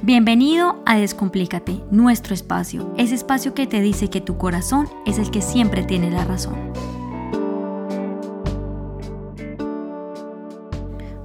Bienvenido 0.00 0.80
a 0.86 0.96
Descomplícate, 0.96 1.82
nuestro 1.90 2.32
espacio, 2.32 2.94
ese 2.96 3.16
espacio 3.16 3.52
que 3.52 3.66
te 3.66 3.80
dice 3.80 4.08
que 4.08 4.20
tu 4.20 4.38
corazón 4.38 4.88
es 5.04 5.18
el 5.18 5.32
que 5.32 5.42
siempre 5.42 5.82
tiene 5.82 6.08
la 6.08 6.24
razón. 6.24 6.54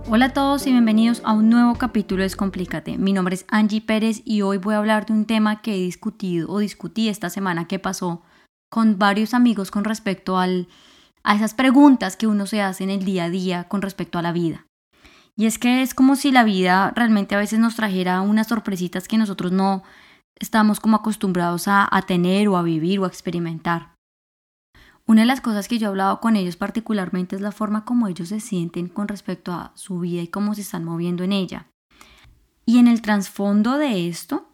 Hola 0.09 0.25
a 0.25 0.33
todos 0.33 0.65
y 0.65 0.71
bienvenidos 0.71 1.21
a 1.23 1.33
un 1.33 1.51
nuevo 1.51 1.75
capítulo 1.75 2.21
de 2.21 2.23
Descomplícate. 2.23 2.97
Mi 2.97 3.13
nombre 3.13 3.35
es 3.35 3.45
Angie 3.47 3.79
Pérez 3.79 4.23
y 4.25 4.41
hoy 4.41 4.57
voy 4.57 4.73
a 4.73 4.79
hablar 4.79 5.05
de 5.05 5.13
un 5.13 5.25
tema 5.25 5.61
que 5.61 5.75
he 5.75 5.79
discutido 5.79 6.49
o 6.49 6.57
discutí 6.57 7.09
esta 7.09 7.29
semana 7.29 7.67
que 7.67 7.77
pasó 7.77 8.23
con 8.71 8.97
varios 8.97 9.35
amigos 9.35 9.69
con 9.69 9.83
respecto 9.83 10.39
al, 10.39 10.67
a 11.23 11.35
esas 11.35 11.53
preguntas 11.53 12.17
que 12.17 12.25
uno 12.25 12.47
se 12.47 12.63
hace 12.63 12.83
en 12.83 12.89
el 12.89 13.05
día 13.05 13.25
a 13.25 13.29
día 13.29 13.65
con 13.65 13.83
respecto 13.83 14.17
a 14.17 14.23
la 14.23 14.31
vida. 14.31 14.65
Y 15.35 15.45
es 15.45 15.57
que 15.57 15.81
es 15.81 15.93
como 15.93 16.15
si 16.15 16.31
la 16.31 16.43
vida 16.43 16.91
realmente 16.95 17.35
a 17.35 17.39
veces 17.39 17.59
nos 17.59 17.75
trajera 17.75 18.21
unas 18.21 18.47
sorpresitas 18.47 19.07
que 19.07 19.17
nosotros 19.17 19.51
no 19.51 19.83
estamos 20.35 20.79
como 20.79 20.97
acostumbrados 20.97 21.67
a, 21.67 21.89
tener 22.05 22.47
o 22.47 22.57
a 22.57 22.63
vivir 22.63 22.99
o 22.99 23.05
a 23.05 23.07
experimentar. 23.07 23.95
Una 25.05 25.21
de 25.21 25.27
las 25.27 25.41
cosas 25.41 25.67
que 25.67 25.79
yo 25.79 25.87
he 25.87 25.89
hablado 25.89 26.21
con 26.21 26.35
ellos 26.35 26.55
particularmente 26.55 27.35
es 27.35 27.41
la 27.41 27.51
forma 27.51 27.83
como 27.83 28.07
ellos 28.07 28.29
se 28.29 28.39
sienten 28.39 28.87
con 28.87 29.07
respecto 29.07 29.51
a 29.51 29.71
su 29.75 29.99
vida 29.99 30.21
y 30.21 30.27
cómo 30.27 30.55
se 30.55 30.61
están 30.61 30.85
moviendo 30.85 31.23
en 31.23 31.33
ella. 31.33 31.67
Y 32.65 32.77
en 32.77 32.87
el 32.87 33.01
trasfondo 33.01 33.77
de 33.77 34.07
esto, 34.07 34.53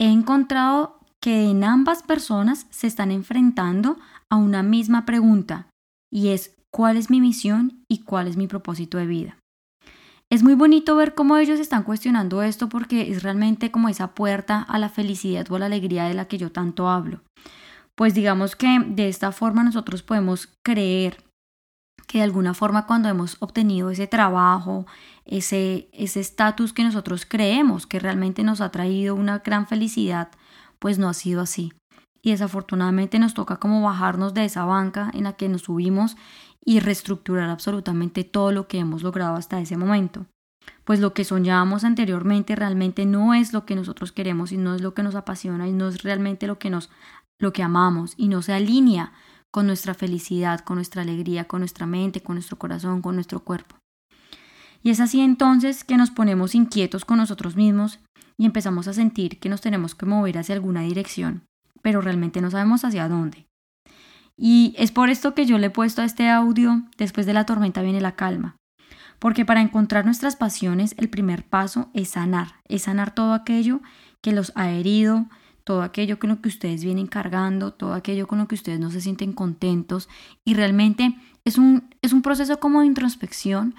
he 0.00 0.08
encontrado 0.08 1.00
que 1.20 1.50
en 1.50 1.62
ambas 1.62 2.02
personas 2.02 2.66
se 2.70 2.86
están 2.86 3.10
enfrentando 3.10 3.98
a 4.30 4.36
una 4.36 4.62
misma 4.62 5.04
pregunta, 5.04 5.68
y 6.10 6.28
es 6.28 6.54
¿cuál 6.70 6.96
es 6.96 7.10
mi 7.10 7.20
misión 7.20 7.84
y 7.88 7.98
cuál 7.98 8.28
es 8.28 8.36
mi 8.36 8.46
propósito 8.46 8.96
de 8.98 9.06
vida? 9.06 9.41
Es 10.32 10.42
muy 10.42 10.54
bonito 10.54 10.96
ver 10.96 11.14
cómo 11.14 11.36
ellos 11.36 11.60
están 11.60 11.82
cuestionando 11.82 12.42
esto 12.42 12.70
porque 12.70 13.10
es 13.10 13.22
realmente 13.22 13.70
como 13.70 13.90
esa 13.90 14.14
puerta 14.14 14.62
a 14.62 14.78
la 14.78 14.88
felicidad 14.88 15.46
o 15.50 15.56
a 15.56 15.58
la 15.58 15.66
alegría 15.66 16.04
de 16.04 16.14
la 16.14 16.24
que 16.24 16.38
yo 16.38 16.50
tanto 16.50 16.88
hablo. 16.88 17.20
Pues 17.94 18.14
digamos 18.14 18.56
que 18.56 18.82
de 18.82 19.10
esta 19.10 19.30
forma 19.32 19.62
nosotros 19.62 20.02
podemos 20.02 20.48
creer 20.64 21.22
que 22.06 22.16
de 22.16 22.24
alguna 22.24 22.54
forma 22.54 22.86
cuando 22.86 23.10
hemos 23.10 23.36
obtenido 23.40 23.90
ese 23.90 24.06
trabajo, 24.06 24.86
ese 25.26 25.90
estatus 25.92 26.72
que 26.72 26.82
nosotros 26.82 27.26
creemos 27.26 27.86
que 27.86 27.98
realmente 27.98 28.42
nos 28.42 28.62
ha 28.62 28.70
traído 28.70 29.14
una 29.14 29.40
gran 29.40 29.66
felicidad, 29.66 30.30
pues 30.78 30.98
no 30.98 31.10
ha 31.10 31.14
sido 31.14 31.42
así. 31.42 31.74
Y 32.22 32.30
desafortunadamente 32.30 33.18
nos 33.18 33.34
toca 33.34 33.56
como 33.56 33.82
bajarnos 33.82 34.32
de 34.34 34.44
esa 34.44 34.64
banca 34.64 35.10
en 35.12 35.24
la 35.24 35.32
que 35.32 35.48
nos 35.48 35.62
subimos 35.62 36.16
y 36.64 36.80
reestructurar 36.80 37.50
absolutamente 37.50 38.24
todo 38.24 38.52
lo 38.52 38.68
que 38.68 38.78
hemos 38.78 39.02
logrado 39.02 39.34
hasta 39.34 39.60
ese 39.60 39.76
momento. 39.76 40.26
Pues 40.84 41.00
lo 41.00 41.12
que 41.14 41.24
soñábamos 41.24 41.84
anteriormente 41.84 42.54
realmente 42.54 43.06
no 43.06 43.34
es 43.34 43.52
lo 43.52 43.66
que 43.66 43.74
nosotros 43.74 44.12
queremos 44.12 44.52
y 44.52 44.56
no 44.56 44.74
es 44.74 44.80
lo 44.80 44.94
que 44.94 45.02
nos 45.02 45.14
apasiona 45.14 45.66
y 45.68 45.72
no 45.72 45.88
es 45.88 46.02
realmente 46.02 46.46
lo 46.46 46.58
que 46.58 46.70
nos 46.70 46.90
lo 47.40 47.52
que 47.52 47.62
amamos 47.64 48.14
y 48.16 48.28
no 48.28 48.40
se 48.40 48.52
alinea 48.52 49.12
con 49.50 49.66
nuestra 49.66 49.94
felicidad, 49.94 50.60
con 50.60 50.76
nuestra 50.76 51.02
alegría, 51.02 51.44
con 51.44 51.60
nuestra 51.60 51.86
mente, 51.86 52.22
con 52.22 52.36
nuestro 52.36 52.56
corazón, 52.56 53.02
con 53.02 53.16
nuestro 53.16 53.40
cuerpo. 53.40 53.76
Y 54.82 54.90
es 54.90 55.00
así 55.00 55.20
entonces 55.20 55.84
que 55.84 55.96
nos 55.96 56.10
ponemos 56.10 56.54
inquietos 56.54 57.04
con 57.04 57.18
nosotros 57.18 57.56
mismos 57.56 58.00
y 58.38 58.46
empezamos 58.46 58.88
a 58.88 58.94
sentir 58.94 59.38
que 59.40 59.48
nos 59.48 59.60
tenemos 59.60 59.94
que 59.94 60.06
mover 60.06 60.38
hacia 60.38 60.54
alguna 60.54 60.82
dirección, 60.82 61.44
pero 61.82 62.00
realmente 62.00 62.40
no 62.40 62.50
sabemos 62.50 62.84
hacia 62.84 63.08
dónde. 63.08 63.46
Y 64.36 64.74
es 64.78 64.90
por 64.90 65.10
esto 65.10 65.34
que 65.34 65.46
yo 65.46 65.58
le 65.58 65.66
he 65.66 65.70
puesto 65.70 66.02
a 66.02 66.04
este 66.04 66.28
audio, 66.28 66.82
después 66.96 67.26
de 67.26 67.34
la 67.34 67.46
tormenta 67.46 67.82
viene 67.82 68.00
la 68.00 68.16
calma. 68.16 68.56
Porque 69.18 69.44
para 69.44 69.60
encontrar 69.60 70.04
nuestras 70.04 70.36
pasiones 70.36 70.94
el 70.98 71.08
primer 71.08 71.44
paso 71.44 71.90
es 71.94 72.08
sanar, 72.08 72.56
es 72.66 72.82
sanar 72.82 73.14
todo 73.14 73.34
aquello 73.34 73.80
que 74.20 74.32
los 74.32 74.52
ha 74.56 74.70
herido, 74.70 75.26
todo 75.64 75.82
aquello 75.82 76.18
con 76.18 76.30
lo 76.30 76.40
que 76.40 76.48
ustedes 76.48 76.82
vienen 76.82 77.06
cargando, 77.06 77.72
todo 77.72 77.94
aquello 77.94 78.26
con 78.26 78.38
lo 78.38 78.48
que 78.48 78.56
ustedes 78.56 78.80
no 78.80 78.90
se 78.90 79.00
sienten 79.00 79.32
contentos. 79.32 80.08
Y 80.44 80.54
realmente 80.54 81.14
es 81.44 81.58
un, 81.58 81.94
es 82.02 82.12
un 82.12 82.22
proceso 82.22 82.58
como 82.58 82.80
de 82.80 82.86
introspección 82.86 83.74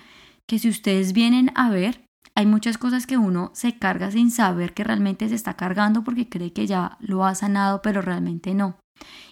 que 0.45 0.59
si 0.59 0.69
ustedes 0.69 1.13
vienen 1.13 1.51
a 1.55 1.69
ver, 1.69 2.05
hay 2.35 2.45
muchas 2.45 2.77
cosas 2.77 3.05
que 3.05 3.17
uno 3.17 3.51
se 3.53 3.77
carga 3.77 4.09
sin 4.11 4.31
saber 4.31 4.73
que 4.73 4.83
realmente 4.83 5.29
se 5.29 5.35
está 5.35 5.55
cargando 5.55 6.03
porque 6.03 6.29
cree 6.29 6.51
que 6.51 6.65
ya 6.65 6.97
lo 6.99 7.25
ha 7.25 7.35
sanado, 7.35 7.81
pero 7.81 8.01
realmente 8.01 8.53
no. 8.53 8.77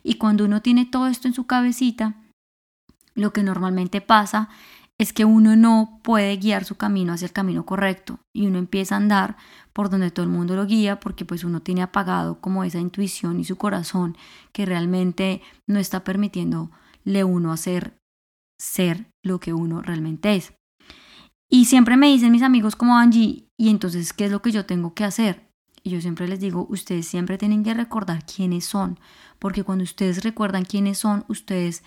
Y 0.03 0.16
cuando 0.16 0.45
uno 0.45 0.62
tiene 0.62 0.85
todo 0.85 1.07
esto 1.07 1.28
en 1.28 1.34
su 1.34 1.47
cabecita, 1.47 2.16
lo 3.16 3.34
que 3.34 3.44
normalmente 3.44 4.01
pasa 4.01 4.50
es 5.00 5.13
que 5.13 5.25
uno 5.25 5.56
no 5.56 6.00
puede 6.03 6.38
guiar 6.38 6.63
su 6.63 6.75
camino 6.75 7.13
hacia 7.13 7.25
el 7.25 7.31
camino 7.31 7.66
correcto 7.66 8.19
y 8.35 8.45
uno 8.45 8.59
empieza 8.59 8.94
a 8.94 9.00
andar 9.00 9.35
por 9.73 9.89
donde 9.89 10.12
todo 10.12 10.23
el 10.23 10.31
mundo 10.31 10.56
lo 10.56 10.68
guía 10.68 11.00
porque 11.00 11.25
pues 11.25 11.44
uno 11.44 11.62
tiene 11.62 11.81
apagado 11.81 12.39
como 12.39 12.63
esa 12.63 12.79
intuición 12.79 13.39
y 13.39 13.44
su 13.44 13.57
corazón 13.57 14.16
que 14.51 14.66
realmente 14.66 15.41
no 15.68 15.79
está 15.79 16.03
permitiéndole 16.03 17.23
uno 17.23 17.51
hacer 17.51 17.97
ser 18.59 19.09
lo 19.23 19.39
que 19.39 19.53
uno 19.53 19.81
realmente 19.81 20.35
es. 20.35 20.53
Y 21.53 21.66
siempre 21.66 21.97
me 21.97 22.07
dicen 22.07 22.31
mis 22.31 22.44
amigos 22.44 22.78
como 22.78 22.97
Angie, 22.97 23.45
¿y 23.57 23.67
entonces 23.67 24.13
qué 24.13 24.23
es 24.23 24.31
lo 24.31 24.41
que 24.41 24.53
yo 24.53 24.66
tengo 24.66 24.94
que 24.94 25.03
hacer? 25.03 25.51
Y 25.84 25.89
yo 25.89 26.00
siempre 26.00 26.25
les 26.29 26.39
digo, 26.39 26.66
ustedes 26.69 27.06
siempre 27.06 27.38
tienen 27.38 27.62
que 27.62 27.73
recordar 27.73 28.25
quiénes 28.25 28.63
son, 28.63 28.97
porque 29.38 29.66
cuando 29.66 29.84
ustedes 29.84 30.23
recuerdan 30.23 30.63
quiénes 30.63 31.00
son, 31.00 31.25
ustedes 31.28 31.84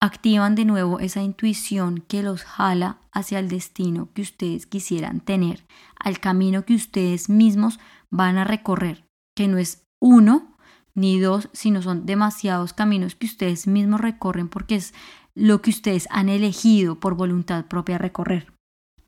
activan 0.00 0.54
de 0.54 0.66
nuevo 0.66 1.00
esa 1.00 1.22
intuición 1.22 2.04
que 2.06 2.22
los 2.22 2.44
jala 2.44 2.98
hacia 3.10 3.38
el 3.38 3.48
destino 3.48 4.10
que 4.12 4.20
ustedes 4.20 4.66
quisieran 4.66 5.20
tener, 5.20 5.64
al 5.98 6.20
camino 6.20 6.66
que 6.66 6.74
ustedes 6.74 7.30
mismos 7.30 7.80
van 8.10 8.36
a 8.36 8.44
recorrer, 8.44 9.06
que 9.34 9.48
no 9.48 9.56
es 9.56 9.86
uno 9.98 10.58
ni 10.94 11.18
dos, 11.18 11.48
sino 11.54 11.80
son 11.80 12.04
demasiados 12.04 12.74
caminos 12.74 13.14
que 13.14 13.24
ustedes 13.24 13.66
mismos 13.66 14.02
recorren 14.02 14.50
porque 14.50 14.74
es 14.74 14.92
lo 15.34 15.62
que 15.62 15.70
ustedes 15.70 16.06
han 16.10 16.28
elegido 16.28 17.00
por 17.00 17.14
voluntad 17.14 17.64
propia 17.64 17.96
recorrer. 17.96 18.53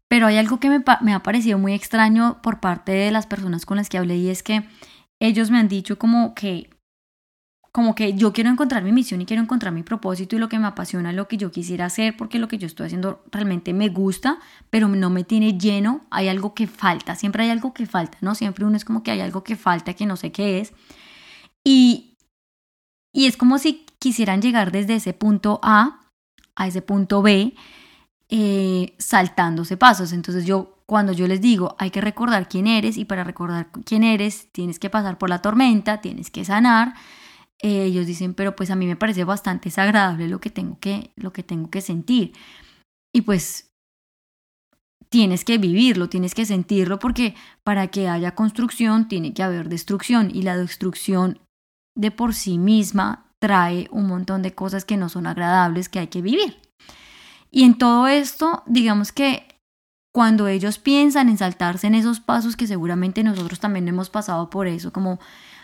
Pero 0.08 0.26
hay 0.26 0.36
algo 0.36 0.60
que 0.60 0.70
me, 0.70 1.14
ha 1.14 1.22
parecido 1.22 1.58
muy 1.58 1.72
extraño 1.72 2.40
por 2.42 2.60
parte 2.60 2.92
de 2.92 3.10
las 3.10 3.26
personas 3.26 3.66
con 3.66 3.76
las 3.76 3.88
que 3.88 3.98
hablé 3.98 4.16
y 4.16 4.28
es 4.28 4.42
que 4.42 4.68
ellos 5.20 5.50
me 5.50 5.58
han 5.58 5.68
dicho 5.68 5.98
como 5.98 6.34
que 6.34 6.70
como 7.72 7.94
que 7.94 8.14
yo 8.14 8.32
quiero 8.32 8.48
encontrar 8.48 8.82
mi 8.84 8.90
misión 8.90 9.20
y 9.20 9.26
quiero 9.26 9.42
encontrar 9.42 9.70
mi 9.70 9.82
propósito 9.82 10.34
y 10.34 10.38
lo 10.38 10.48
que 10.48 10.58
me 10.58 10.66
apasiona, 10.66 11.12
lo 11.12 11.28
que 11.28 11.36
yo 11.36 11.50
quisiera 11.50 11.84
hacer, 11.84 12.16
porque 12.16 12.38
lo 12.38 12.48
que 12.48 12.56
yo 12.56 12.66
estoy 12.66 12.86
haciendo 12.86 13.22
realmente 13.30 13.74
me 13.74 13.90
gusta, 13.90 14.38
pero 14.70 14.88
no 14.88 15.10
me 15.10 15.24
tiene 15.24 15.58
lleno, 15.58 16.06
hay 16.10 16.28
algo 16.28 16.54
que 16.54 16.68
falta, 16.68 17.16
siempre 17.16 17.42
hay 17.42 17.50
algo 17.50 17.74
que 17.74 17.84
falta, 17.84 18.16
¿no? 18.22 18.34
Siempre 18.34 18.64
uno 18.64 18.78
es 18.78 18.86
como 18.86 19.02
que 19.02 19.10
hay 19.10 19.20
algo 19.20 19.44
que 19.44 19.56
falta, 19.56 19.92
que 19.92 20.06
no 20.06 20.16
sé 20.16 20.32
qué 20.32 20.60
es. 20.60 20.72
Y, 21.62 22.16
y 23.12 23.26
es 23.26 23.36
como 23.36 23.58
si 23.58 23.84
quisieran 23.98 24.40
llegar 24.40 24.72
desde 24.72 24.94
ese 24.94 25.12
punto 25.12 25.60
A 25.62 26.00
a 26.54 26.66
ese 26.66 26.80
punto 26.80 27.20
B, 27.20 27.54
eh, 28.30 28.94
saltándose 28.98 29.76
pasos. 29.76 30.12
Entonces 30.12 30.44
yo, 30.44 30.78
cuando 30.86 31.12
yo 31.12 31.26
les 31.28 31.40
digo, 31.40 31.76
hay 31.78 31.90
que 31.90 32.00
recordar 32.00 32.48
quién 32.48 32.66
eres 32.66 32.96
y 32.96 33.04
para 33.04 33.24
recordar 33.24 33.70
quién 33.84 34.04
eres, 34.04 34.50
tienes 34.52 34.78
que 34.78 34.90
pasar 34.90 35.18
por 35.18 35.28
la 35.28 35.42
tormenta, 35.42 36.00
tienes 36.00 36.30
que 36.30 36.44
sanar 36.44 36.94
eh, 37.62 37.84
ellos 37.84 38.06
dicen, 38.06 38.34
pero 38.34 38.54
pues 38.54 38.70
a 38.70 38.76
mí 38.76 38.86
me 38.86 38.96
parece 38.96 39.24
bastante 39.24 39.68
desagradable 39.68 40.28
lo 40.28 40.40
que 40.40 40.50
tengo 40.50 40.78
que, 40.78 41.12
lo 41.16 41.32
que, 41.32 41.42
tengo 41.42 41.70
que 41.70 41.80
sentir. 41.80 42.32
Y 43.14 43.22
pues 43.22 43.70
tienes 45.08 45.44
que 45.44 45.58
vivirlo, 45.58 46.08
tienes 46.08 46.34
que 46.34 46.44
sentirlo 46.44 46.98
porque 46.98 47.34
para 47.64 47.88
que 47.88 48.08
haya 48.08 48.34
construcción 48.34 49.08
tiene 49.08 49.32
que 49.32 49.42
haber 49.42 49.68
destrucción 49.68 50.30
y 50.34 50.42
la 50.42 50.56
destrucción 50.56 51.40
de 51.96 52.10
por 52.10 52.34
sí 52.34 52.58
misma 52.58 53.32
trae 53.40 53.88
un 53.90 54.06
montón 54.06 54.42
de 54.42 54.54
cosas 54.54 54.84
que 54.84 54.96
no 54.96 55.08
son 55.08 55.26
agradables 55.26 55.88
que 55.88 56.00
hay 56.00 56.08
que 56.08 56.22
vivir. 56.22 56.60
Y 57.56 57.64
en 57.64 57.78
todo 57.78 58.06
esto, 58.06 58.62
digamos 58.66 59.12
que 59.12 59.48
cuando 60.14 60.46
ellos 60.46 60.78
piensan 60.78 61.30
en 61.30 61.38
saltarse 61.38 61.86
en 61.86 61.94
esos 61.94 62.20
pasos 62.20 62.54
que 62.54 62.66
seguramente 62.66 63.24
nosotros 63.24 63.60
también 63.60 63.88
hemos 63.88 64.10
pasado 64.10 64.50
por 64.50 64.66
eso, 64.66 64.92
como 64.92 65.18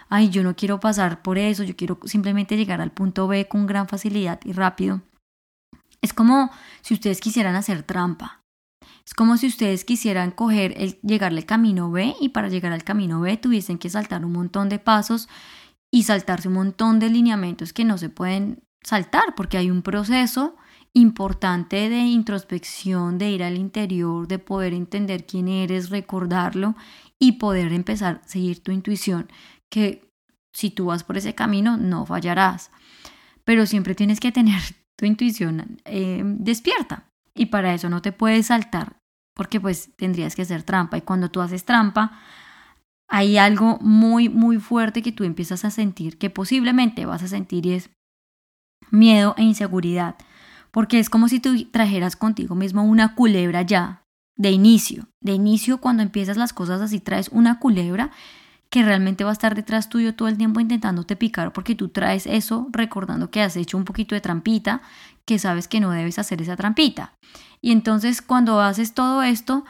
ay, 0.09 0.31
yo 0.31 0.43
no 0.43 0.56
quiero 0.56 0.81
pasar 0.81 1.21
por 1.21 1.37
eso, 1.37 1.65
yo 1.65 1.77
quiero 1.77 1.99
simplemente 2.06 2.56
llegar 2.56 2.81
al 2.81 2.93
punto 2.93 3.29
B 3.29 3.47
con 3.47 3.67
gran 3.67 3.89
facilidad 3.89 4.41
y 4.43 4.53
rápido. 4.53 5.03
Es 6.00 6.15
como 6.15 6.50
si 6.81 6.94
ustedes 6.94 7.21
quisieran 7.21 7.56
hacer 7.56 7.83
trampa. 7.83 8.41
Es 9.05 9.12
como 9.12 9.37
si 9.37 9.49
ustedes 9.49 9.85
quisieran 9.85 10.31
coger 10.31 10.73
el, 10.79 10.99
llegarle 11.03 11.41
al 11.41 11.47
camino 11.47 11.91
B 11.91 12.15
y 12.23 12.31
para 12.31 12.49
llegar 12.49 12.73
al 12.73 12.85
camino 12.85 13.21
B 13.21 13.37
tuviesen 13.37 13.77
que 13.77 13.91
saltar 13.91 14.25
un 14.25 14.33
montón 14.33 14.71
de 14.71 14.79
pasos 14.79 15.29
y 15.91 16.05
saltarse 16.05 16.49
un 16.49 16.55
montón 16.55 17.00
de 17.00 17.11
lineamientos 17.11 17.75
que 17.75 17.85
no 17.85 17.99
se 17.99 18.09
pueden 18.09 18.62
saltar 18.83 19.35
porque 19.35 19.59
hay 19.59 19.71
un 19.71 19.83
proceso 19.83 20.56
importante 20.94 21.89
de 21.89 22.00
introspección, 22.00 23.19
de 23.19 23.31
ir 23.31 23.43
al 23.43 23.56
interior, 23.56 24.29
de 24.29 24.39
poder 24.39 24.75
entender 24.75 25.27
quién 25.27 25.49
eres, 25.49 25.91
recordarlo 25.91 26.75
y 27.19 27.33
poder 27.33 27.73
empezar 27.73 28.21
a 28.23 28.29
seguir 28.29 28.62
tu 28.62 28.73
intuición, 28.73 29.31
que 29.71 30.09
si 30.53 30.71
tú 30.71 30.87
vas 30.87 31.05
por 31.05 31.17
ese 31.17 31.35
camino 31.35 31.77
no 31.77 32.05
fallarás. 32.05 32.71
Pero 33.44 33.67
siempre 33.67 33.94
tienes 33.94 34.21
que 34.21 34.33
tener 34.33 34.61
tu 34.99 35.06
intuición 35.06 35.81
eh, 35.85 36.23
despierta. 36.25 37.09
Y 37.35 37.47
para 37.47 37.73
eso 37.73 37.88
no 37.88 38.03
te 38.03 38.12
puedes 38.12 38.47
saltar, 38.47 38.99
porque 39.35 39.59
pues 39.59 39.91
tendrías 39.97 40.37
que 40.37 40.43
hacer 40.43 40.62
trampa. 40.62 40.99
Y 40.99 41.03
cuando 41.03 41.31
tú 41.31 41.41
haces 41.41 41.65
trampa, 41.65 42.21
hay 43.09 43.38
algo 43.38 43.79
muy, 43.81 44.29
muy 44.29 44.59
fuerte 44.59 45.03
que 45.03 45.12
tú 45.12 45.25
empiezas 45.25 45.65
a 45.65 45.71
sentir, 45.71 46.19
que 46.19 46.31
posiblemente 46.31 47.06
vas 47.06 47.23
a 47.23 47.29
sentir 47.29 47.67
y 47.67 47.73
es 47.73 47.91
miedo 48.91 49.35
e 49.38 49.43
inseguridad, 49.43 50.17
porque 50.73 50.99
es 50.99 51.09
como 51.09 51.29
si 51.29 51.39
tú 51.39 51.67
trajeras 51.71 52.17
contigo 52.17 52.57
mismo 52.57 52.83
una 52.83 53.15
culebra 53.15 53.63
ya, 53.63 54.05
de 54.37 54.51
inicio, 54.51 55.09
de 55.21 55.33
inicio 55.33 55.79
cuando 55.79 56.03
empiezas 56.03 56.37
las 56.37 56.53
cosas 56.53 56.81
así, 56.81 56.99
traes 56.99 57.29
una 57.29 57.61
culebra 57.61 58.11
que 58.71 58.83
realmente 58.83 59.23
va 59.23 59.31
a 59.31 59.35
estar 59.35 59.55
detrás 59.55 59.91
tuyo 59.91 60.15
todo 60.15 60.29
el 60.29 60.39
tiempo 60.39 60.59
intentándote 60.59 61.15
picar 61.15 61.53
porque 61.53 61.75
tú 61.75 61.91
traes 61.91 62.27
eso 62.27 62.69
recordando 62.73 63.31
que 63.31 63.43
has 63.43 63.55
hecho 63.55 63.77
un 63.77 63.85
poquito 63.85 64.15
de 64.15 64.23
trampita, 64.23 64.81
que 65.27 65.39
sabes 65.39 65.69
que 65.69 65.79
no 65.79 65.91
debes 65.91 66.19
hacer 66.19 66.41
esa 66.41 66.57
trampita. 66.57 67.13
Y 67.61 67.71
entonces 67.71 68.23
cuando 68.23 68.61
haces 68.63 68.95
todo 68.95 69.23
esto, 69.23 69.67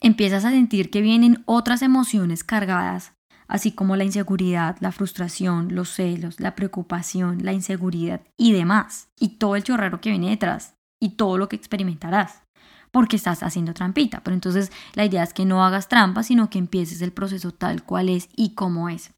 empiezas 0.00 0.44
a 0.44 0.50
sentir 0.50 0.90
que 0.90 1.00
vienen 1.00 1.42
otras 1.46 1.80
emociones 1.80 2.44
cargadas, 2.44 3.14
así 3.48 3.72
como 3.72 3.96
la 3.96 4.04
inseguridad, 4.04 4.76
la 4.80 4.92
frustración, 4.92 5.74
los 5.74 5.88
celos, 5.88 6.38
la 6.38 6.54
preocupación, 6.54 7.38
la 7.42 7.52
inseguridad 7.52 8.20
y 8.36 8.52
demás, 8.52 9.08
y 9.18 9.38
todo 9.38 9.56
el 9.56 9.64
chorrero 9.64 10.00
que 10.00 10.10
viene 10.10 10.30
detrás 10.30 10.74
y 11.00 11.10
todo 11.10 11.38
lo 11.38 11.48
que 11.48 11.56
experimentarás 11.56 12.42
porque 12.90 13.16
estás 13.16 13.42
haciendo 13.42 13.74
trampita. 13.74 14.20
Pero 14.22 14.34
entonces 14.34 14.72
la 14.94 15.04
idea 15.04 15.22
es 15.22 15.34
que 15.34 15.44
no 15.44 15.64
hagas 15.64 15.88
trampa, 15.88 16.22
sino 16.22 16.50
que 16.50 16.58
empieces 16.58 17.02
el 17.02 17.12
proceso 17.12 17.52
tal 17.52 17.82
cual 17.84 18.08
es 18.08 18.28
y 18.36 18.54
cómo 18.54 18.88
es. 18.88 19.12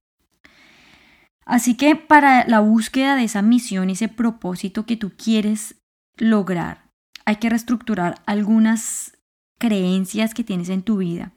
Así 1.44 1.76
que 1.76 1.96
para 1.96 2.46
la 2.46 2.60
búsqueda 2.60 3.16
de 3.16 3.24
esa 3.24 3.42
misión, 3.42 3.90
ese 3.90 4.08
propósito 4.08 4.86
que 4.86 4.96
tú 4.96 5.12
quieres 5.16 5.76
lograr, 6.16 6.90
hay 7.24 7.36
que 7.36 7.48
reestructurar 7.48 8.20
algunas 8.26 9.16
creencias 9.58 10.34
que 10.34 10.44
tienes 10.44 10.68
en 10.68 10.82
tu 10.82 10.98
vida. 10.98 11.32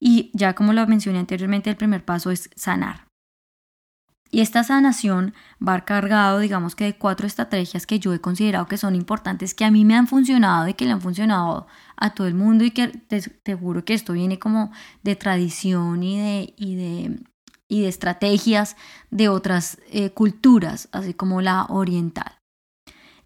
Y 0.00 0.30
ya 0.34 0.54
como 0.54 0.72
lo 0.72 0.86
mencioné 0.86 1.18
anteriormente, 1.18 1.70
el 1.70 1.76
primer 1.76 2.04
paso 2.04 2.30
es 2.30 2.50
sanar. 2.56 3.06
Y 4.34 4.40
esta 4.40 4.64
sanación 4.64 5.32
va 5.66 5.84
cargado, 5.84 6.40
digamos 6.40 6.74
que 6.74 6.84
de 6.84 6.96
cuatro 6.96 7.24
estrategias 7.24 7.86
que 7.86 8.00
yo 8.00 8.12
he 8.12 8.20
considerado 8.20 8.66
que 8.66 8.76
son 8.76 8.96
importantes, 8.96 9.54
que 9.54 9.64
a 9.64 9.70
mí 9.70 9.84
me 9.84 9.94
han 9.94 10.08
funcionado 10.08 10.66
y 10.66 10.74
que 10.74 10.86
le 10.86 10.90
han 10.90 11.00
funcionado 11.00 11.68
a 11.96 12.14
todo 12.14 12.26
el 12.26 12.34
mundo 12.34 12.64
y 12.64 12.72
que 12.72 12.88
te, 12.88 13.54
juro 13.54 13.84
que 13.84 13.94
esto 13.94 14.12
viene 14.12 14.40
como 14.40 14.72
de 15.04 15.14
tradición 15.14 16.02
y 16.02 16.18
de, 16.18 16.54
y 16.56 16.74
de, 16.74 17.20
y 17.68 17.82
de 17.82 17.88
estrategias 17.88 18.76
de 19.12 19.28
otras 19.28 19.78
eh, 19.92 20.10
culturas, 20.10 20.88
así 20.90 21.14
como 21.14 21.40
la 21.40 21.66
oriental. 21.66 22.38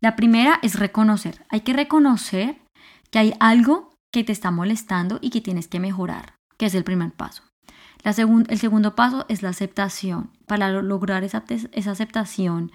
La 0.00 0.14
primera 0.14 0.58
es 0.62 0.78
reconocer. 0.78 1.42
Hay 1.48 1.62
que 1.62 1.72
reconocer 1.72 2.60
que 3.10 3.18
hay 3.18 3.34
algo 3.40 3.94
que 4.12 4.24
te 4.24 4.32
está 4.32 4.50
molestando 4.50 5.18
y 5.22 5.30
que 5.30 5.40
tienes 5.40 5.68
que 5.68 5.80
mejorar, 5.80 6.34
que 6.58 6.66
es 6.66 6.74
el 6.74 6.84
primer 6.84 7.12
paso 7.12 7.42
el 8.04 8.58
segundo 8.58 8.94
paso 8.94 9.26
es 9.28 9.42
la 9.42 9.50
aceptación. 9.50 10.30
Para 10.46 10.70
lograr 10.70 11.24
esa, 11.24 11.44
esa 11.72 11.90
aceptación, 11.90 12.72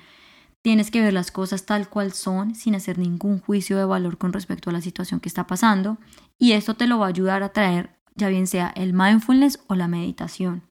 tienes 0.62 0.92
que 0.92 1.02
ver 1.02 1.14
las 1.14 1.32
cosas 1.32 1.66
tal 1.66 1.90
cual 1.90 2.14
son, 2.14 2.56
sin 2.56 2.76
hacer 2.76 2.98
ningún 2.98 3.40
juicio 3.40 3.78
de 3.78 3.86
valor 3.86 4.18
con 4.18 4.34
respecto 4.34 4.70
a 4.70 4.74
la 4.74 4.82
situación 4.82 5.20
que 5.20 5.30
está 5.30 5.48
pasando. 5.48 5.98
Y 6.40 6.52
esto 6.54 6.76
te 6.76 6.88
lo 6.88 7.00
va 7.00 7.06
a 7.06 7.10
ayudar 7.10 7.44
a 7.44 7.50
traer, 7.50 7.96
ya 8.16 8.28
bien 8.28 8.48
sea 8.48 8.72
el 8.76 8.94
mindfulness 8.94 9.64
o 9.68 9.76
la 9.76 9.88
meditación. 9.88 10.64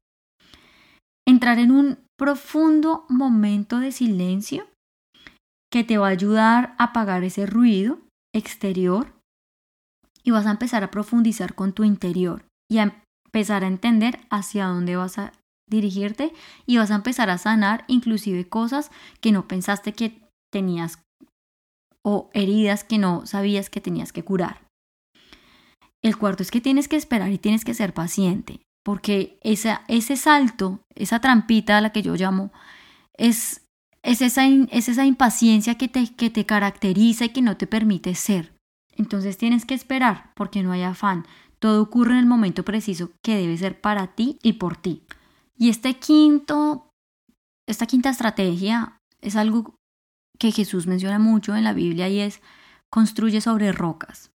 Entrar 1.26 1.58
en 1.58 1.70
un 1.70 1.98
profundo 2.18 3.06
momento 3.08 3.78
de 3.78 3.92
silencio 3.92 4.66
que 5.70 5.84
te 5.84 5.98
va 5.98 6.08
a 6.08 6.10
ayudar 6.10 6.74
a 6.78 6.84
apagar 6.84 7.24
ese 7.24 7.46
ruido 7.46 7.98
exterior 8.34 9.12
y 10.22 10.30
vas 10.30 10.46
a 10.46 10.50
empezar 10.50 10.84
a 10.84 10.90
profundizar 10.90 11.54
con 11.54 11.72
tu 11.72 11.84
interior 11.84 12.44
y 12.72 12.78
a 12.78 12.94
empezar 13.26 13.64
a 13.64 13.66
entender 13.66 14.20
hacia 14.30 14.66
dónde 14.66 14.96
vas 14.96 15.18
a 15.18 15.32
dirigirte 15.70 16.32
y 16.66 16.78
vas 16.78 16.90
a 16.90 16.94
empezar 16.94 17.28
a 17.28 17.38
sanar 17.38 17.84
inclusive 17.86 18.48
cosas 18.48 18.90
que 19.20 19.32
no 19.32 19.46
pensaste 19.46 19.92
que 19.92 20.22
tenías 20.50 21.02
o 22.02 22.30
heridas 22.32 22.82
que 22.84 22.98
no 22.98 23.26
sabías 23.26 23.68
que 23.68 23.80
tenías 23.80 24.12
que 24.12 24.24
curar. 24.24 24.62
El 26.02 26.16
cuarto 26.16 26.42
es 26.42 26.50
que 26.50 26.60
tienes 26.60 26.88
que 26.88 26.96
esperar 26.96 27.30
y 27.30 27.38
tienes 27.38 27.64
que 27.64 27.74
ser 27.74 27.94
paciente, 27.94 28.60
porque 28.84 29.38
ese 29.42 30.16
salto, 30.16 30.80
esa 30.94 31.20
trampita 31.20 31.78
a 31.78 31.80
la 31.80 31.92
que 31.92 32.02
yo 32.02 32.14
llamo, 32.16 32.52
es, 33.14 33.66
es, 34.02 34.20
esa, 34.20 34.46
es 34.46 34.88
esa 34.88 35.04
impaciencia 35.04 35.76
que 35.76 35.88
te, 35.88 36.12
que 36.14 36.30
te 36.30 36.44
caracteriza 36.44 37.26
y 37.26 37.28
que 37.28 37.42
no 37.42 37.56
te 37.56 37.66
permite 37.66 38.14
ser. 38.14 38.52
Entonces 38.96 39.38
tienes 39.38 39.64
que 39.64 39.74
esperar 39.74 40.32
porque 40.34 40.62
no 40.62 40.72
hay 40.72 40.82
afán. 40.82 41.24
Todo 41.62 41.80
ocurre 41.80 42.14
en 42.14 42.18
el 42.18 42.26
momento 42.26 42.64
preciso 42.64 43.12
que 43.22 43.36
debe 43.36 43.56
ser 43.56 43.80
para 43.80 44.08
ti 44.16 44.36
y 44.42 44.54
por 44.54 44.76
ti. 44.76 45.04
Y 45.56 45.68
este 45.68 45.94
quinto, 45.94 46.90
esta 47.68 47.86
quinta 47.86 48.10
estrategia 48.10 48.98
es 49.20 49.36
algo 49.36 49.76
que 50.40 50.50
Jesús 50.50 50.88
menciona 50.88 51.20
mucho 51.20 51.54
en 51.54 51.62
la 51.62 51.72
Biblia 51.72 52.08
y 52.08 52.18
es 52.18 52.40
construye 52.90 53.40
sobre 53.40 53.70
rocas. 53.70 54.32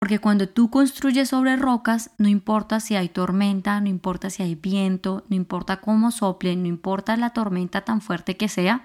Porque 0.00 0.18
cuando 0.18 0.48
tú 0.48 0.68
construyes 0.68 1.28
sobre 1.28 1.54
rocas, 1.54 2.10
no 2.18 2.26
importa 2.26 2.80
si 2.80 2.96
hay 2.96 3.08
tormenta, 3.08 3.80
no 3.80 3.88
importa 3.88 4.30
si 4.30 4.42
hay 4.42 4.56
viento, 4.56 5.24
no 5.28 5.36
importa 5.36 5.80
cómo 5.80 6.10
sople, 6.10 6.56
no 6.56 6.66
importa 6.66 7.16
la 7.16 7.30
tormenta 7.30 7.82
tan 7.82 8.00
fuerte 8.00 8.36
que 8.36 8.48
sea, 8.48 8.84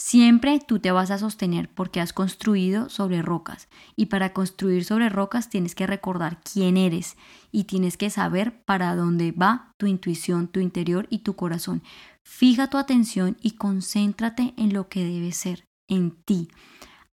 Siempre 0.00 0.60
tú 0.60 0.78
te 0.78 0.92
vas 0.92 1.10
a 1.10 1.18
sostener 1.18 1.68
porque 1.68 2.00
has 2.00 2.12
construido 2.12 2.88
sobre 2.88 3.20
rocas 3.20 3.68
y 3.96 4.06
para 4.06 4.32
construir 4.32 4.84
sobre 4.84 5.08
rocas 5.08 5.50
tienes 5.50 5.74
que 5.74 5.88
recordar 5.88 6.40
quién 6.40 6.76
eres 6.76 7.16
y 7.50 7.64
tienes 7.64 7.96
que 7.96 8.08
saber 8.08 8.62
para 8.64 8.94
dónde 8.94 9.32
va 9.32 9.74
tu 9.76 9.86
intuición, 9.86 10.46
tu 10.46 10.60
interior 10.60 11.08
y 11.10 11.18
tu 11.18 11.34
corazón. 11.34 11.82
Fija 12.22 12.70
tu 12.70 12.78
atención 12.78 13.36
y 13.42 13.52
concéntrate 13.52 14.54
en 14.56 14.72
lo 14.72 14.88
que 14.88 15.04
debe 15.04 15.32
ser, 15.32 15.64
en 15.88 16.12
ti. 16.12 16.48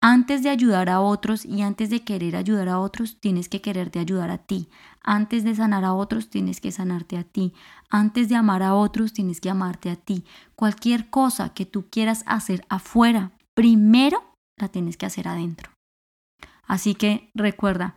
Antes 0.06 0.42
de 0.42 0.50
ayudar 0.50 0.90
a 0.90 1.00
otros 1.00 1.46
y 1.46 1.62
antes 1.62 1.88
de 1.88 2.02
querer 2.02 2.36
ayudar 2.36 2.68
a 2.68 2.78
otros, 2.78 3.16
tienes 3.20 3.48
que 3.48 3.62
quererte 3.62 3.98
ayudar 3.98 4.30
a 4.30 4.36
ti. 4.36 4.68
Antes 5.02 5.44
de 5.44 5.54
sanar 5.54 5.82
a 5.82 5.94
otros, 5.94 6.28
tienes 6.28 6.60
que 6.60 6.72
sanarte 6.72 7.16
a 7.16 7.24
ti. 7.24 7.54
Antes 7.88 8.28
de 8.28 8.36
amar 8.36 8.62
a 8.62 8.74
otros, 8.74 9.14
tienes 9.14 9.40
que 9.40 9.48
amarte 9.48 9.88
a 9.88 9.96
ti. 9.96 10.26
Cualquier 10.56 11.08
cosa 11.08 11.54
que 11.54 11.64
tú 11.64 11.86
quieras 11.88 12.22
hacer 12.26 12.66
afuera, 12.68 13.32
primero 13.54 14.22
la 14.60 14.68
tienes 14.68 14.98
que 14.98 15.06
hacer 15.06 15.26
adentro. 15.26 15.70
Así 16.66 16.94
que 16.94 17.30
recuerda 17.34 17.96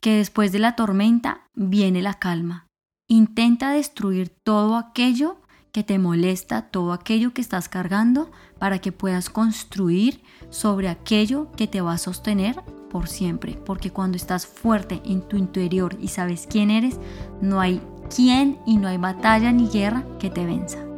que 0.00 0.18
después 0.18 0.52
de 0.52 0.60
la 0.60 0.76
tormenta 0.76 1.48
viene 1.56 2.00
la 2.00 2.14
calma. 2.14 2.68
Intenta 3.08 3.72
destruir 3.72 4.28
todo 4.44 4.76
aquello 4.76 5.41
que 5.72 5.82
te 5.82 5.98
molesta, 5.98 6.62
todo 6.62 6.92
aquello 6.92 7.32
que 7.32 7.40
estás 7.40 7.68
cargando, 7.68 8.30
para 8.58 8.78
que 8.78 8.92
puedas 8.92 9.30
construir 9.30 10.22
sobre 10.50 10.88
aquello 10.88 11.50
que 11.56 11.66
te 11.66 11.80
va 11.80 11.94
a 11.94 11.98
sostener 11.98 12.62
por 12.90 13.08
siempre. 13.08 13.54
Porque 13.54 13.90
cuando 13.90 14.16
estás 14.16 14.46
fuerte 14.46 15.00
en 15.04 15.22
tu 15.22 15.36
interior 15.36 15.96
y 16.00 16.08
sabes 16.08 16.46
quién 16.48 16.70
eres, 16.70 17.00
no 17.40 17.60
hay 17.60 17.80
quién 18.14 18.58
y 18.66 18.76
no 18.76 18.88
hay 18.88 18.98
batalla 18.98 19.50
ni 19.50 19.68
guerra 19.68 20.04
que 20.20 20.30
te 20.30 20.44
venza. 20.44 20.91